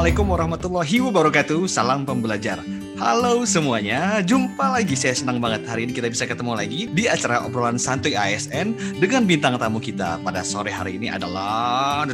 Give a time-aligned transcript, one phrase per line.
[0.00, 1.68] Assalamualaikum warahmatullahi wabarakatuh.
[1.68, 2.79] Salam pembelajar.
[3.00, 4.92] Halo semuanya, jumpa lagi.
[4.92, 9.24] Saya senang banget hari ini kita bisa ketemu lagi di acara obrolan santuy ASN dengan
[9.24, 12.04] bintang tamu kita pada sore hari ini adalah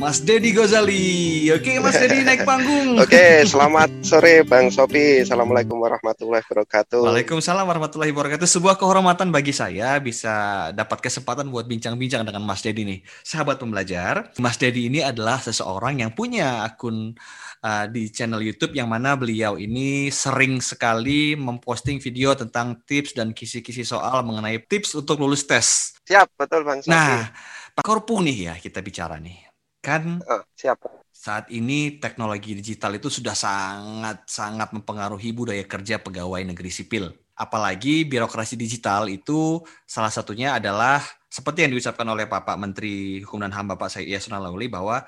[0.00, 1.44] Mas Dedi Gozali.
[1.52, 2.96] Oke, Mas Dedi naik panggung.
[2.96, 5.20] Oke, selamat sore Bang Sopi.
[5.20, 7.04] Assalamualaikum warahmatullahi wabarakatuh.
[7.04, 8.48] Waalaikumsalam warahmatullahi wabarakatuh.
[8.48, 13.04] Sebuah kehormatan bagi saya bisa dapat kesempatan buat bincang-bincang dengan Mas Dedi nih.
[13.20, 17.12] Sahabat pembelajar, Mas Dedi ini adalah seseorang yang punya akun
[17.62, 23.34] uh, di channel YouTube yang mana beliau ini sering sekali memposting video tentang tips dan
[23.34, 25.98] kisi-kisi soal mengenai tips untuk lulus tes.
[26.06, 26.94] Siap, betul Bang Sofi.
[26.94, 27.28] Nah,
[27.74, 29.44] Pak Korpu nih ya kita bicara nih.
[29.82, 30.86] Kan oh, siap.
[31.10, 37.10] Saat ini teknologi digital itu sudah sangat-sangat mempengaruhi budaya kerja pegawai negeri sipil.
[37.38, 43.52] Apalagi birokrasi digital itu salah satunya adalah seperti yang diucapkan oleh Bapak Menteri Hukum dan
[43.52, 45.04] HAM Bapak Said Yasona Lawli bahwa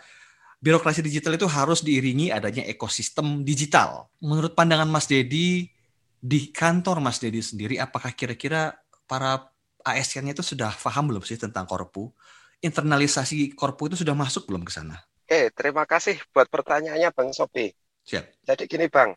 [0.60, 4.12] birokrasi digital itu harus diiringi adanya ekosistem digital.
[4.20, 5.66] Menurut pandangan Mas Dedi,
[6.20, 8.76] di kantor Mas Dedi sendiri, apakah kira-kira
[9.08, 9.48] para
[9.80, 12.12] ASN-nya itu sudah paham belum sih tentang korpu?
[12.60, 15.00] Internalisasi korpu itu sudah masuk belum ke sana?
[15.24, 17.72] Oke, terima kasih buat pertanyaannya Bang Sopi.
[18.04, 18.44] Siap.
[18.44, 19.16] Jadi gini Bang,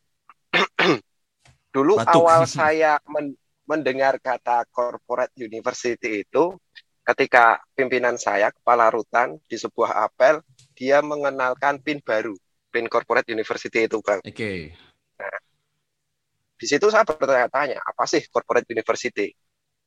[1.76, 2.24] dulu Batuk.
[2.24, 6.56] awal saya men mendengar kata corporate university itu,
[7.04, 10.44] ketika pimpinan saya, kepala rutan, di sebuah apel,
[10.84, 12.36] dia mengenalkan PIN baru,
[12.68, 14.20] PIN Corporate University itu, Bang.
[14.20, 14.36] Oke.
[14.36, 14.60] Okay.
[15.16, 15.40] Nah,
[16.60, 19.32] di situ saya bertanya-tanya, apa sih Corporate University?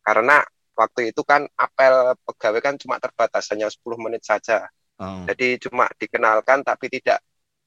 [0.00, 0.41] Karena
[0.72, 4.64] waktu itu kan apel pegawai kan cuma terbatas, hanya 10 menit saja.
[4.97, 5.28] Oh.
[5.28, 7.20] Jadi cuma dikenalkan tapi tidak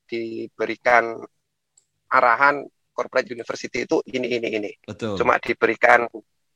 [0.09, 1.21] diberikan
[2.09, 4.71] arahan corporate university itu ini ini ini.
[4.81, 5.13] Betul.
[5.21, 6.09] Cuma diberikan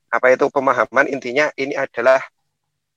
[0.10, 2.18] apa itu pemahaman intinya ini adalah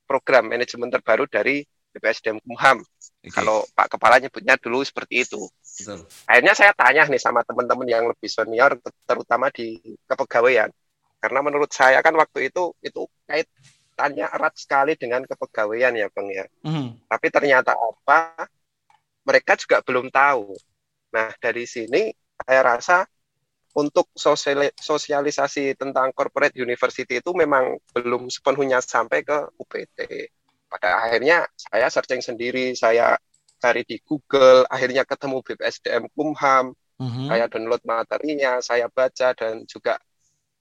[0.09, 1.61] program manajemen terbaru dari
[1.97, 2.85] BPSDM Kumham.
[3.25, 3.33] Okay.
[3.33, 5.49] Kalau Pak Kepala nyebutnya dulu seperti itu.
[5.49, 6.05] Betul.
[6.29, 8.77] Akhirnya saya tanya nih sama teman-teman yang lebih senior,
[9.09, 10.69] terutama di kepegawaian.
[11.17, 16.45] Karena menurut saya kan waktu itu itu kaitannya erat sekali dengan kepegawaian ya Bang ya.
[16.63, 17.01] Mm.
[17.09, 18.47] Tapi ternyata apa?
[19.27, 20.55] Mereka juga belum tahu.
[21.17, 23.09] Nah dari sini saya rasa
[23.77, 24.09] untuk
[24.81, 29.99] sosialisasi tentang corporate university itu memang belum sepenuhnya sampai ke UPT
[30.67, 33.17] pada akhirnya saya searching sendiri, saya
[33.57, 37.27] cari di Google, akhirnya ketemu BPSDM Kumham, mm-hmm.
[37.33, 39.97] saya download materinya, saya baca dan juga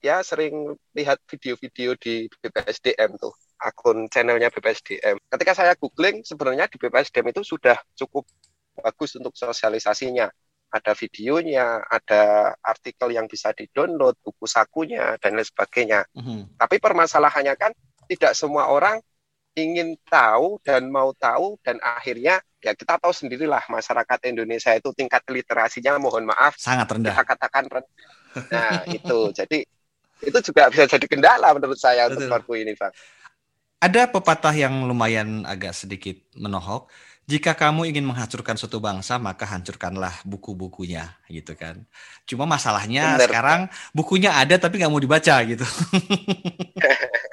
[0.00, 5.16] ya sering lihat video-video di BPSDM tuh akun channelnya BPSDM.
[5.32, 8.28] Ketika saya googling, sebenarnya di BPSDM itu sudah cukup
[8.76, 10.28] bagus untuk sosialisasinya.
[10.66, 16.04] Ada videonya, ada artikel yang bisa di-download, buku sakunya, dan lain sebagainya.
[16.12, 16.58] Mm-hmm.
[16.58, 17.72] Tapi permasalahannya kan
[18.10, 19.00] tidak semua orang
[19.56, 25.24] ingin tahu dan mau tahu dan akhirnya ya kita tahu sendirilah masyarakat Indonesia itu tingkat
[25.32, 27.16] literasinya mohon maaf sangat rendah.
[27.16, 27.94] Kita katakan rendah.
[28.52, 29.18] Nah, itu.
[29.32, 29.64] Jadi
[30.20, 32.28] itu juga bisa jadi kendala menurut saya Betul.
[32.28, 32.92] untuk Perpu ini, Bang.
[33.80, 36.88] Ada pepatah yang lumayan agak sedikit menohok.
[37.26, 41.82] Jika kamu ingin menghancurkan suatu bangsa, maka hancurkanlah buku-bukunya, gitu kan.
[42.22, 43.26] Cuma masalahnya Bener.
[43.26, 45.66] sekarang bukunya ada tapi nggak mau dibaca, gitu.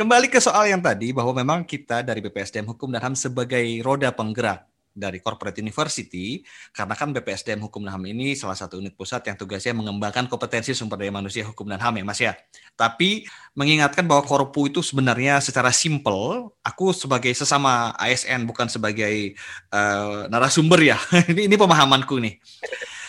[0.00, 4.08] Kembali ke soal yang tadi bahwa memang kita dari BPSDM Hukum dan HAM sebagai roda
[4.08, 4.64] penggerak
[4.96, 6.40] dari corporate university
[6.72, 10.72] karena kan BPSDM Hukum dan HAM ini salah satu unit pusat yang tugasnya mengembangkan kompetensi
[10.72, 12.32] sumber daya manusia hukum dan HAM ya Mas ya.
[12.80, 19.36] Tapi mengingatkan bahwa korpu itu sebenarnya secara simpel aku sebagai sesama ASN bukan sebagai
[19.68, 20.96] uh, narasumber ya.
[21.36, 22.40] ini ini pemahamanku nih.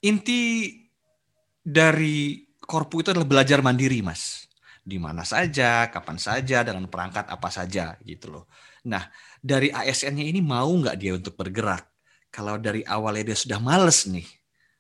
[0.04, 0.76] Inti
[1.64, 4.41] dari korpu itu adalah belajar mandiri Mas
[4.82, 8.46] di mana saja, kapan saja, dengan perangkat apa saja gitu loh.
[8.90, 9.06] Nah,
[9.38, 11.86] dari ASN-nya ini mau nggak dia untuk bergerak?
[12.34, 14.26] Kalau dari awalnya dia sudah males nih,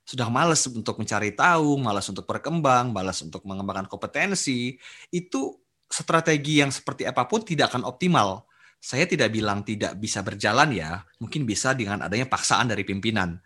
[0.01, 4.79] sudah males untuk mencari tahu, malas untuk berkembang, malas untuk mengembangkan kompetensi,
[5.13, 8.47] itu strategi yang seperti apa pun tidak akan optimal.
[8.81, 13.37] Saya tidak bilang tidak bisa berjalan ya, mungkin bisa dengan adanya paksaan dari pimpinan,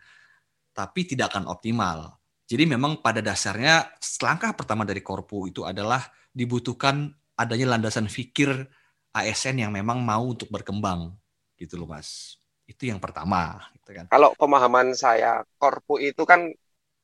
[0.71, 2.15] tapi tidak akan optimal.
[2.45, 8.67] Jadi memang pada dasarnya langkah pertama dari Korpu itu adalah dibutuhkan adanya landasan fikir
[9.15, 11.15] ASN yang memang mau untuk berkembang
[11.55, 12.35] gitu loh mas.
[12.67, 14.05] Itu yang pertama gitu kan.
[14.11, 16.51] Kalau pemahaman saya korpu itu kan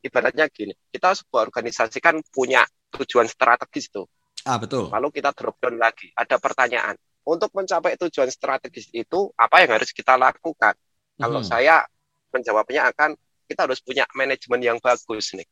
[0.03, 4.03] ibaratnya gini kita sebuah organisasi kan punya tujuan strategis tuh.
[4.43, 4.91] Ah betul.
[4.91, 6.99] Lalu kita drop down lagi ada pertanyaan.
[7.21, 10.73] Untuk mencapai tujuan strategis itu apa yang harus kita lakukan?
[11.15, 11.47] Kalau hmm.
[11.47, 11.85] saya
[12.33, 13.13] menjawabnya akan
[13.45, 15.47] kita harus punya manajemen yang bagus nih.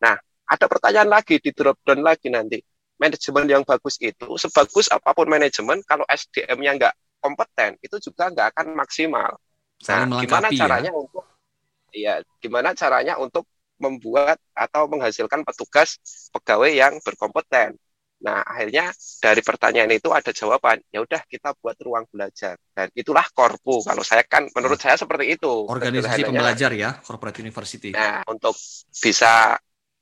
[0.00, 0.16] Nah
[0.46, 2.62] ada pertanyaan lagi di drop down lagi nanti
[3.00, 6.94] manajemen yang bagus itu sebagus apa pun manajemen kalau SDM-nya nggak
[7.24, 9.40] kompeten itu juga nggak akan maksimal.
[9.88, 10.58] Nah, gimana ya?
[10.60, 11.00] caranya ya?
[11.00, 11.24] untuk
[11.90, 13.48] ya gimana caranya untuk
[13.80, 15.96] membuat atau menghasilkan petugas
[16.36, 17.80] pegawai yang berkompeten.
[18.20, 20.84] Nah, akhirnya dari pertanyaan itu ada jawaban.
[20.92, 22.60] Ya udah kita buat ruang belajar.
[22.76, 23.80] Dan itulah korpu.
[23.80, 25.64] Kalau saya kan menurut nah, saya seperti itu.
[25.64, 27.96] Organisasi pembelajar ya, corporate university.
[27.96, 28.52] Nah, untuk
[28.92, 29.56] bisa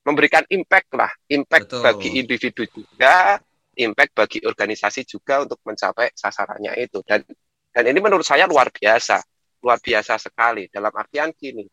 [0.08, 1.82] memberikan impact lah, impact Betul.
[1.84, 3.36] bagi individu juga,
[3.76, 7.04] impact bagi organisasi juga untuk mencapai sasarannya itu.
[7.04, 7.20] Dan
[7.68, 9.20] dan ini menurut saya luar biasa,
[9.60, 11.68] luar biasa sekali dalam artian gini.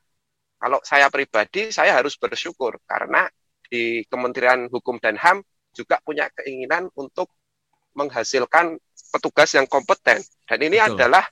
[0.59, 3.23] Kalau saya pribadi, saya harus bersyukur karena
[3.71, 5.39] di Kementerian Hukum dan HAM
[5.71, 7.31] juga punya keinginan untuk
[7.95, 8.75] menghasilkan
[9.15, 10.19] petugas yang kompeten.
[10.43, 10.91] Dan ini Betul.
[10.99, 11.25] adalah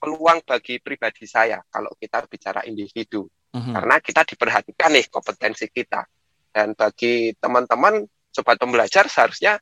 [0.00, 3.28] peluang bagi pribadi saya kalau kita bicara individu.
[3.50, 3.74] Mm-hmm.
[3.74, 6.06] Karena kita diperhatikan nih kompetensi kita.
[6.50, 9.58] Dan bagi teman-teman sobat pembelajar seharusnya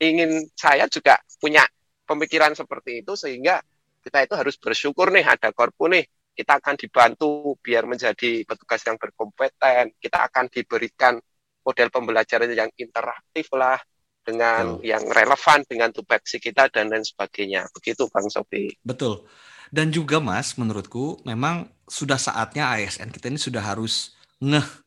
[0.00, 1.64] ingin saya juga punya
[2.04, 3.60] pemikiran seperti itu sehingga
[4.04, 6.04] kita itu harus bersyukur nih ada korpu nih
[6.36, 11.16] kita akan dibantu biar menjadi petugas yang berkompeten kita akan diberikan
[11.64, 13.80] model pembelajaran yang interaktif lah
[14.22, 14.86] dengan betul.
[14.86, 17.66] yang relevan dengan tupoksi kita dan lain sebagainya.
[17.74, 18.74] Begitu Bang Sofi.
[18.82, 19.26] Betul.
[19.70, 24.85] Dan juga Mas, menurutku memang sudah saatnya ASN kita ini sudah harus ngeh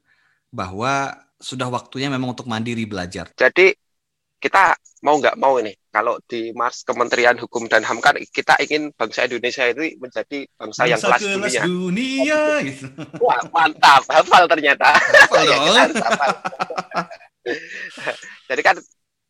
[0.50, 3.32] bahwa sudah waktunya memang untuk mandiri belajar.
[3.34, 3.72] Jadi
[4.40, 8.92] kita mau nggak mau ini kalau di Mars Kementerian Hukum dan HAM kan kita ingin
[8.96, 11.62] bangsa Indonesia itu menjadi bangsa, bangsa yang kelas, kelas dunia.
[11.68, 12.86] dunia gitu.
[13.20, 14.96] Wah mantap, hafal ternyata.
[14.96, 15.92] Hafal dong.
[18.50, 18.76] Jadi kan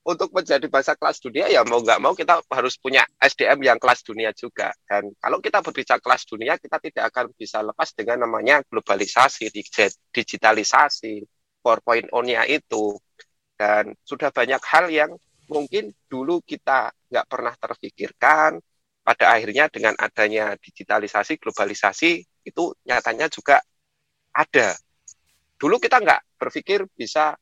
[0.10, 4.02] untuk menjadi bangsa kelas dunia ya mau nggak mau kita harus punya SDM yang kelas
[4.02, 4.74] dunia juga.
[4.90, 9.54] Dan kalau kita berbicara kelas dunia kita tidak akan bisa lepas dengan namanya globalisasi,
[10.10, 11.22] digitalisasi,
[11.62, 12.98] 4.0-nya itu.
[13.54, 15.12] Dan sudah banyak hal yang
[15.46, 18.58] mungkin dulu kita nggak pernah terfikirkan
[19.06, 22.12] pada akhirnya dengan adanya digitalisasi globalisasi
[22.50, 23.62] itu nyatanya juga
[24.34, 24.74] ada.
[25.60, 27.38] Dulu kita nggak berpikir bisa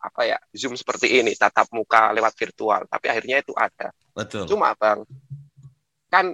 [0.00, 4.72] apa ya zoom seperti ini tatap muka lewat virtual tapi akhirnya itu ada betul cuma
[4.74, 5.04] bang
[6.08, 6.32] kan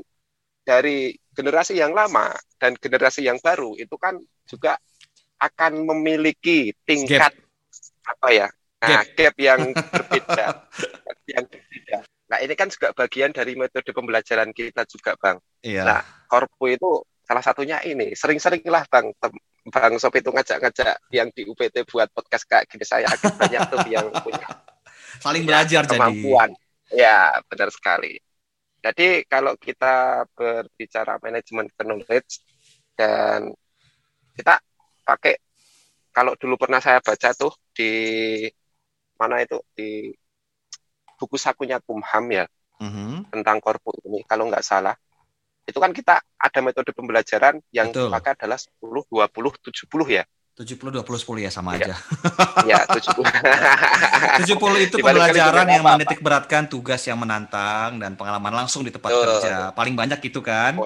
[0.66, 4.78] dari generasi yang lama dan generasi yang baru itu kan juga
[5.36, 8.14] akan memiliki tingkat Gap.
[8.16, 9.60] apa ya Nah, gap, yang
[9.94, 10.46] berbeda.
[11.26, 11.96] yang berbeda.
[12.26, 15.40] Nah, ini kan juga bagian dari metode pembelajaran kita juga, Bang.
[15.64, 15.82] Iya.
[15.86, 16.90] Nah, korpu itu
[17.24, 18.12] salah satunya ini.
[18.12, 19.14] Sering-seringlah Bang
[19.66, 23.82] Bang Sop itu ngajak-ngajak yang di UPT buat podcast kayak gini saya agak banyak tuh
[23.90, 24.46] yang punya
[25.24, 26.54] saling belajar kemampuan.
[26.86, 27.02] Jadi.
[27.02, 28.22] Ya, benar sekali.
[28.78, 32.38] Jadi kalau kita berbicara manajemen knowledge
[32.94, 33.50] dan
[34.38, 34.62] kita
[35.02, 35.34] pakai
[36.14, 37.92] kalau dulu pernah saya baca tuh di
[39.18, 40.14] mana itu di
[41.18, 42.44] buku sakunya Kumham ya
[42.78, 43.32] mm-hmm.
[43.32, 44.94] tentang korpu ini kalau nggak salah
[45.66, 48.08] itu kan kita ada metode pembelajaran yang Betul.
[48.08, 49.26] dipakai adalah 10 20
[49.66, 50.24] 70 ya
[50.56, 51.92] 70 20 10 ya sama ya.
[51.92, 51.94] aja.
[52.64, 53.12] ya, 70.
[54.40, 59.36] 70 itu pembelajaran yang menitik beratkan tugas yang menantang dan pengalaman langsung di tempat Betul.
[59.36, 59.76] kerja.
[59.76, 60.80] Paling banyak itu kan.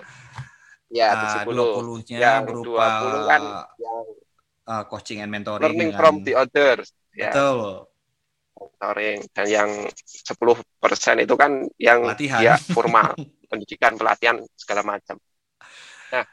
[0.90, 1.54] Ya, 70.
[1.54, 2.82] Uh, 20-nya yang berupa
[3.22, 3.42] 20 kan
[3.78, 3.96] yang
[4.66, 6.00] uh, coaching and mentoring learning dengan...
[6.02, 6.90] from the others.
[7.14, 7.30] Ya.
[7.30, 7.86] Betul
[8.80, 12.40] monitoring dan yang 10% itu kan yang pelatihan.
[12.40, 13.12] ya formal
[13.50, 15.19] pendidikan pelatihan segala macam.
[16.14, 16.25] Nah,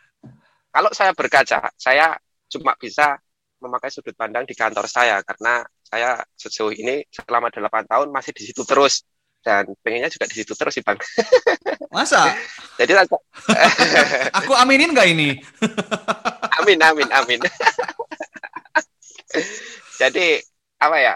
[0.69, 2.13] kalau saya berkaca, saya
[2.45, 3.17] cuma bisa
[3.57, 8.43] memakai sudut pandang di kantor saya karena saya sejauh ini selama 8 tahun masih di
[8.45, 9.01] situ terus
[9.41, 10.99] dan pengennya juga di situ terus sih bang.
[11.95, 12.29] Masa?
[12.77, 12.93] Jadi
[14.37, 15.33] aku aminin nggak ini?
[16.61, 17.39] amin amin amin.
[19.97, 20.37] Jadi
[20.77, 21.13] apa ya?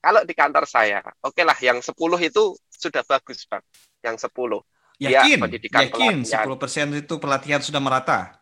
[0.00, 1.92] Kalau di kantor saya, oke okay lah yang 10
[2.24, 3.60] itu sudah bagus, Bang.
[4.00, 4.56] Yang 10.
[5.00, 6.92] Yakin, ya, pendidikan yakin pelatihan.
[6.92, 8.36] 10% itu pelatihan sudah merata?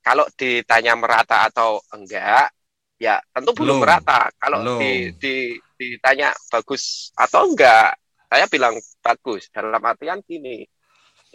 [0.00, 2.48] Kalau ditanya merata atau enggak,
[2.96, 4.32] ya tentu belum, belum merata.
[4.40, 4.80] Kalau belum.
[4.80, 5.34] Di, di,
[5.76, 7.92] ditanya bagus atau enggak,
[8.24, 9.52] saya bilang bagus.
[9.52, 10.64] Dalam artian gini,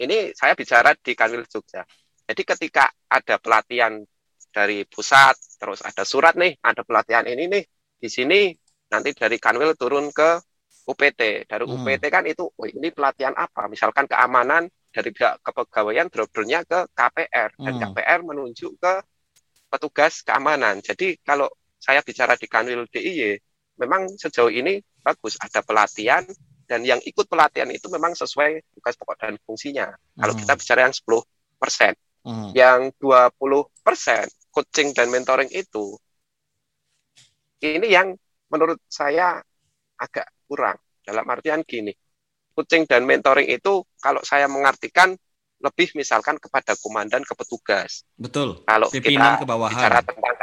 [0.02, 1.86] ini saya bicara di Kanwil Jogja.
[2.26, 4.02] Jadi ketika ada pelatihan
[4.50, 8.50] dari pusat, terus ada surat nih, ada pelatihan ini nih, di sini
[8.90, 10.42] nanti dari Kanwil turun ke
[10.86, 11.50] UPT.
[11.50, 11.74] Dari hmm.
[11.74, 13.66] UPT kan itu, oh, ini pelatihan apa?
[13.66, 17.82] Misalkan keamanan dari pihak kepegawaian dropdownnya ke KPR dan hmm.
[17.90, 18.94] KPR menunjuk ke
[19.68, 20.80] petugas keamanan.
[20.80, 23.36] Jadi kalau saya bicara di Kanwil DIY,
[23.82, 26.24] memang sejauh ini bagus ada pelatihan
[26.66, 29.92] dan yang ikut pelatihan itu memang sesuai tugas pokok dan fungsinya.
[29.92, 30.18] Hmm.
[30.24, 31.92] Kalau kita bicara yang 10 persen,
[32.24, 32.50] hmm.
[32.56, 36.00] yang 20 persen coaching dan mentoring itu
[37.60, 38.16] ini yang
[38.52, 39.40] menurut saya
[39.96, 40.78] agak kurang.
[41.02, 41.94] Dalam artian gini,
[42.56, 45.12] coaching dan mentoring itu kalau saya mengartikan
[45.60, 48.04] lebih misalkan kepada komandan ke petugas.
[48.16, 48.64] Betul.
[48.64, 49.72] Kalau pimpinan kita ke bawahan.
[49.76, 50.34] bicara tentang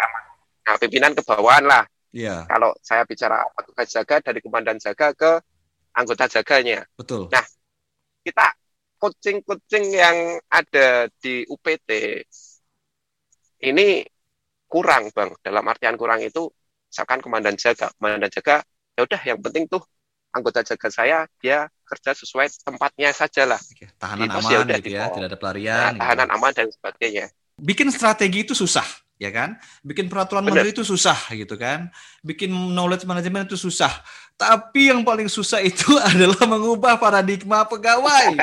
[0.63, 1.83] nah, pimpinan ke bawahan lah.
[2.13, 2.45] Iya.
[2.45, 5.31] Kalau saya bicara petugas jaga dari komandan jaga ke
[5.97, 6.85] anggota jaganya.
[6.93, 7.29] Betul.
[7.33, 7.45] Nah,
[8.21, 8.47] kita
[9.01, 11.89] kucing-kucing yang ada di UPT
[13.63, 14.05] ini
[14.69, 15.33] kurang, Bang.
[15.41, 16.49] Dalam artian kurang itu
[16.89, 18.61] misalkan komandan jaga, komandan jaga
[18.93, 19.81] ya udah yang penting tuh
[20.33, 23.61] anggota jaga saya dia kerja sesuai tempatnya saja lah.
[24.01, 25.93] Tahanan Di aman gitu ya, tidak ada pelarian.
[25.93, 26.37] Nah, tahanan gitu.
[26.37, 27.25] aman dan sebagainya.
[27.53, 28.85] Bikin strategi itu susah
[29.21, 29.55] ya kan?
[29.85, 31.87] Bikin peraturan menteri itu susah gitu kan?
[32.25, 33.91] Bikin knowledge management itu susah.
[34.33, 38.35] Tapi yang paling susah itu adalah mengubah paradigma pegawai.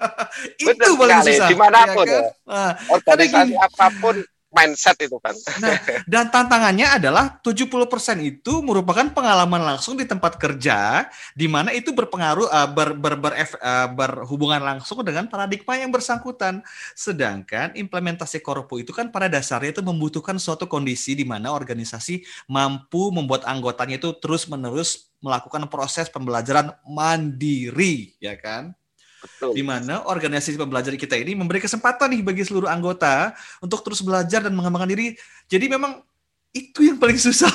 [0.62, 1.30] itu paling sekali.
[1.34, 1.48] susah.
[1.48, 2.22] Di mana pun ya, kan?
[2.22, 2.30] ya.
[2.46, 4.14] Nah, organisasi apa pun
[4.52, 5.32] mindset itu kan.
[5.58, 7.72] Nah, dan tantangannya adalah 70%
[8.20, 13.32] itu merupakan pengalaman langsung di tempat kerja di mana itu berpengaruh uh, ber, ber, ber,
[13.34, 16.60] uh, berhubungan langsung dengan paradigma yang bersangkutan.
[16.92, 23.08] Sedangkan implementasi korpo itu kan pada dasarnya itu membutuhkan suatu kondisi di mana organisasi mampu
[23.08, 28.74] membuat anggotanya itu terus-menerus melakukan proses pembelajaran mandiri, ya kan?
[29.22, 29.54] Betul.
[29.54, 33.30] Di mana organisasi pembelajaran kita ini memberi kesempatan nih bagi seluruh anggota
[33.62, 35.14] untuk terus belajar dan mengembangkan diri.
[35.46, 36.02] Jadi memang
[36.50, 37.48] itu yang paling susah.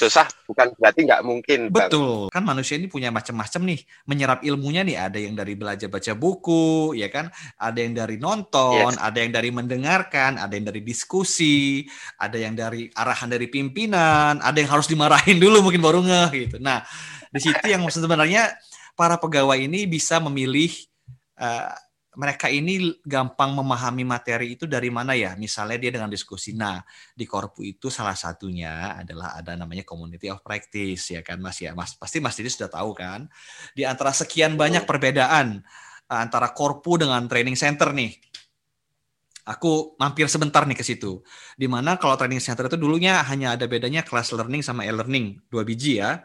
[0.00, 1.86] susah bukan berarti nggak mungkin bang.
[1.86, 6.12] betul kan manusia ini punya macam-macam nih menyerap ilmunya nih ada yang dari belajar baca
[6.18, 8.98] buku ya kan ada yang dari nonton yes.
[8.98, 11.86] ada yang dari mendengarkan ada yang dari diskusi
[12.18, 16.56] ada yang dari arahan dari pimpinan ada yang harus dimarahin dulu mungkin baru ngeh gitu
[16.58, 16.82] nah
[17.32, 18.52] di situ yang sebenarnya
[18.92, 20.68] para pegawai ini bisa memilih
[21.40, 21.72] uh,
[22.12, 25.32] mereka ini gampang memahami materi itu dari mana ya?
[25.32, 26.52] Misalnya dia dengan diskusi.
[26.52, 26.84] Nah,
[27.16, 31.72] di Korpu itu salah satunya adalah ada namanya community of practice ya kan Mas ya.
[31.72, 33.24] Mas pasti Mas Didi sudah tahu kan.
[33.72, 35.64] Di antara sekian banyak perbedaan
[36.12, 38.12] eh, antara Korpu dengan training center nih.
[39.48, 41.24] Aku mampir sebentar nih ke situ.
[41.56, 45.64] Di mana kalau training center itu dulunya hanya ada bedanya class learning sama e-learning, dua
[45.64, 46.22] biji ya.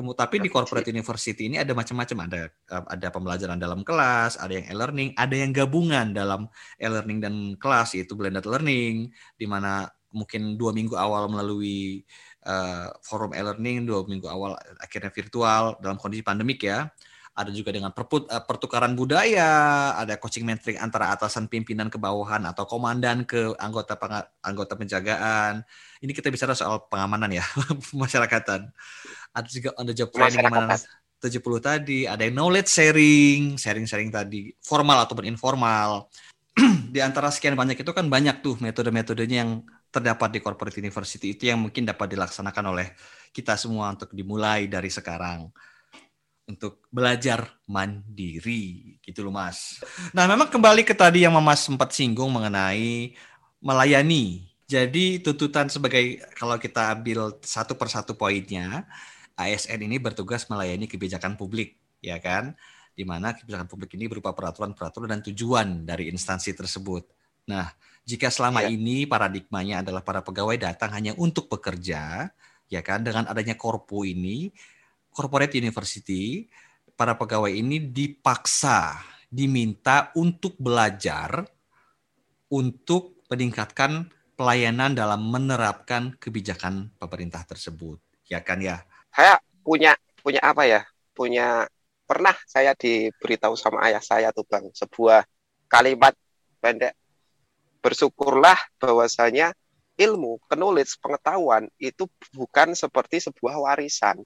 [0.00, 2.18] Kemudian tapi di corporate university ini ada macam-macam.
[2.24, 6.48] Ada eh, ada pembelajaran dalam kelas, ada yang e-learning, ada yang gabungan dalam
[6.80, 12.02] e-learning dan kelas yaitu blended learning di mana mungkin dua minggu awal melalui
[12.48, 16.88] uh, forum e-learning, dua minggu awal akhirnya virtual dalam kondisi pandemik ya.
[17.40, 22.44] Ada juga dengan perput, uh, pertukaran budaya, ada coaching mentoring antara atasan pimpinan ke bawahan
[22.44, 23.96] atau komandan ke anggota
[24.44, 25.64] anggota penjagaan.
[26.04, 27.44] Ini kita bicara soal pengamanan ya,
[28.00, 28.68] masyarakatan
[29.30, 30.74] ada juga on the job training mana
[31.20, 36.08] 70 tadi, ada yang knowledge sharing, sharing-sharing tadi, formal ataupun informal.
[36.94, 41.46] di antara sekian banyak itu kan banyak tuh metode-metodenya yang terdapat di corporate university itu
[41.46, 42.90] yang mungkin dapat dilaksanakan oleh
[43.30, 45.46] kita semua untuk dimulai dari sekarang
[46.50, 49.78] untuk belajar mandiri gitu loh Mas.
[50.10, 53.14] Nah, memang kembali ke tadi yang Mas sempat singgung mengenai
[53.62, 54.50] melayani.
[54.66, 58.86] Jadi tuntutan sebagai kalau kita ambil satu persatu poinnya,
[59.34, 62.54] ASN ini bertugas melayani kebijakan publik, ya kan?
[62.94, 67.02] Di mana kebijakan publik ini berupa peraturan-peraturan dan tujuan dari instansi tersebut.
[67.50, 67.66] Nah,
[68.06, 68.70] jika selama ya.
[68.70, 72.30] ini paradigmanya adalah para pegawai datang hanya untuk bekerja,
[72.70, 73.02] ya kan?
[73.02, 74.54] Dengan adanya korpo ini,
[75.10, 76.48] corporate university,
[76.94, 81.44] para pegawai ini dipaksa, diminta untuk belajar
[82.50, 88.00] untuk meningkatkan pelayanan dalam menerapkan kebijakan pemerintah tersebut.
[88.26, 88.86] Ya kan ya?
[89.14, 90.80] saya punya punya apa ya
[91.12, 91.66] punya
[92.06, 95.26] pernah saya diberitahu sama ayah saya tuh bang sebuah
[95.70, 96.14] kalimat
[96.62, 96.94] pendek
[97.82, 99.54] bersyukurlah bahwasanya
[99.98, 104.22] ilmu knowledge pengetahuan itu bukan seperti sebuah warisan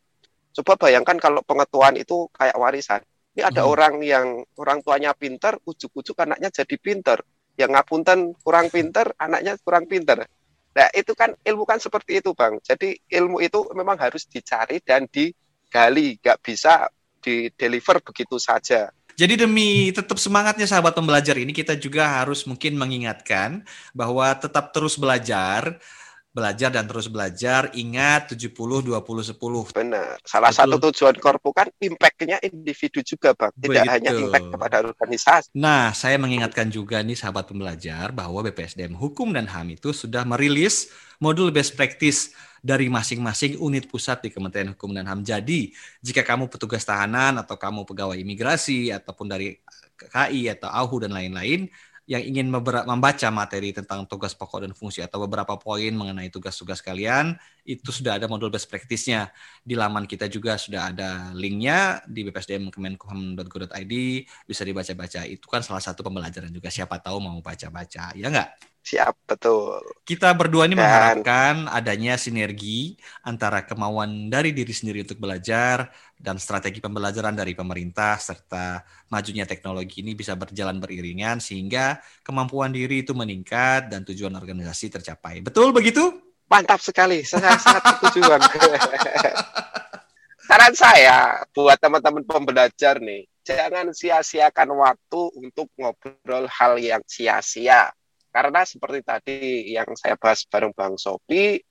[0.55, 3.03] coba bayangkan kalau pengetahuan itu kayak warisan
[3.35, 3.73] ini ada hmm.
[3.75, 7.19] orang yang orang tuanya pinter ujuk-ujuk anaknya jadi pinter
[7.59, 10.27] yang ngapunten kurang pinter anaknya kurang pinter
[10.75, 12.59] Nah, itu kan ilmu kan seperti itu, Bang.
[12.59, 16.91] Jadi ilmu itu memang harus dicari dan digali, nggak bisa
[17.23, 18.91] di deliver begitu saja.
[19.15, 23.63] Jadi demi tetap semangatnya sahabat pembelajar ini kita juga harus mungkin mengingatkan
[23.95, 25.79] bahwa tetap terus belajar
[26.35, 27.71] belajar dan terus belajar.
[27.73, 29.39] Ingat 70 20 10.
[29.71, 30.19] Benar.
[30.27, 30.59] Salah Betul.
[30.59, 33.55] satu tujuan korpu kan impact-nya individu juga, Bang.
[33.55, 33.95] Tidak Begitu.
[33.95, 35.49] hanya impact kepada organisasi.
[35.55, 40.91] Nah, saya mengingatkan juga nih sahabat pembelajar bahwa BPSDM Hukum dan HAM itu sudah merilis
[41.23, 45.23] modul best practice dari masing-masing unit pusat di Kementerian Hukum dan HAM.
[45.23, 45.71] Jadi,
[46.03, 49.55] jika kamu petugas tahanan atau kamu pegawai imigrasi ataupun dari
[49.95, 51.71] KI atau AUHU dan lain-lain,
[52.05, 57.33] yang ingin membaca materi tentang tugas pokok dan fungsi atau beberapa poin mengenai tugas-tugas kalian,
[57.65, 59.33] itu sudah ada modul best practice-nya.
[59.65, 63.95] Di laman kita juga sudah ada linknya di bpsdmkemenkumham.go.id,
[64.45, 65.25] bisa dibaca-baca.
[65.25, 68.74] Itu kan salah satu pembelajaran juga, siapa tahu mau baca-baca, ya nggak?
[68.85, 69.81] Siap, betul.
[70.05, 70.85] Kita berdua ini Dan...
[70.85, 75.89] mengharapkan adanya sinergi antara kemauan dari diri sendiri untuk belajar
[76.21, 83.01] dan strategi pembelajaran dari pemerintah serta majunya teknologi ini bisa berjalan beriringan sehingga kemampuan diri
[83.01, 85.41] itu meningkat dan tujuan organisasi tercapai.
[85.41, 86.21] Betul begitu?
[86.45, 88.21] Mantap sekali, saya sangat setuju
[90.45, 97.89] Saran saya buat teman-teman pembelajar nih, jangan sia-siakan waktu untuk ngobrol hal yang sia-sia
[98.35, 99.39] karena seperti tadi
[99.71, 101.63] yang saya bahas bareng Bang Sopi,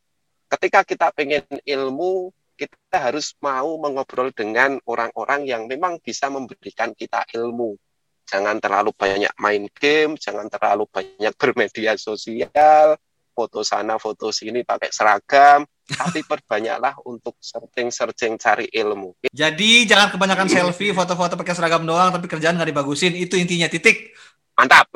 [0.48, 7.28] ketika kita pengen ilmu, kita harus mau mengobrol dengan orang-orang yang memang bisa memberikan kita
[7.36, 7.76] ilmu.
[8.24, 12.96] Jangan terlalu banyak main game, jangan terlalu banyak bermedia sosial,
[13.36, 19.20] foto sana, foto sini pakai seragam, tapi perbanyaklah untuk searching-searching cari ilmu.
[19.28, 23.12] Jadi jangan kebanyakan selfie, foto-foto pakai seragam doang, tapi kerjaan nggak dibagusin.
[23.20, 24.16] Itu intinya titik.
[24.56, 24.88] Mantap.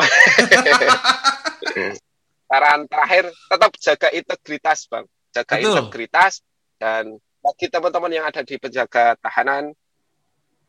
[2.47, 5.05] Saran terakhir tetap jaga integritas, Bang.
[5.35, 5.67] Jaga Betul.
[5.67, 6.33] integritas
[6.79, 9.75] dan bagi teman-teman yang ada di penjaga tahanan,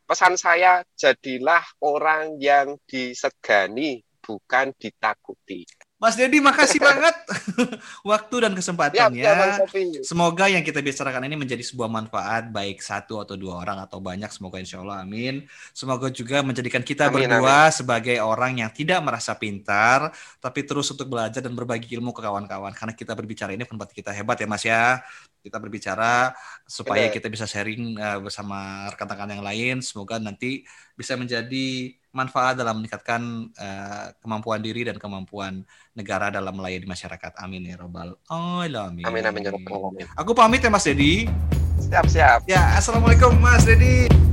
[0.09, 5.63] pesan saya jadilah orang yang disegani, bukan ditakuti.
[5.99, 7.11] Mas Dedi, makasih banget
[8.07, 9.19] waktu dan kesempatannya.
[9.19, 13.83] Ya, ya, Semoga yang kita bicarakan ini menjadi sebuah manfaat baik satu atau dua orang
[13.83, 14.31] atau banyak.
[14.31, 15.43] Semoga insya Allah, amin.
[15.75, 17.75] Semoga juga menjadikan kita amin, berdua amin.
[17.75, 22.71] sebagai orang yang tidak merasa pintar, tapi terus untuk belajar dan berbagi ilmu ke kawan-kawan.
[22.71, 25.03] Karena kita berbicara ini tempat kita hebat ya Mas ya.
[25.43, 26.31] Kita berbicara
[26.63, 29.75] supaya kita bisa sharing uh, bersama rekan-rekan yang lain.
[29.83, 30.63] Semoga nanti
[30.95, 33.21] bisa menjadi manfaat dalam meningkatkan
[33.53, 35.61] uh, kemampuan diri dan kemampuan
[35.93, 37.37] negara dalam melayani masyarakat.
[37.37, 39.05] Amin ya robbal alamin.
[39.05, 41.29] Amin amin ya robbal Aku pamit ya Mas Dedi.
[41.79, 42.39] Siap siap.
[42.49, 44.28] Ya, assalamualaikum Mas Dedi.